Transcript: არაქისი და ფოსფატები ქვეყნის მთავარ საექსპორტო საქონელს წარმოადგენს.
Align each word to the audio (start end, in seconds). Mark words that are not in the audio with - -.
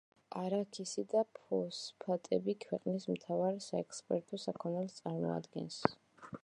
არაქისი 0.43 1.03
და 1.11 1.21
ფოსფატები 1.39 2.57
ქვეყნის 2.65 3.07
მთავარ 3.17 3.61
საექსპორტო 3.67 4.43
საქონელს 4.47 4.99
წარმოადგენს. 5.03 5.81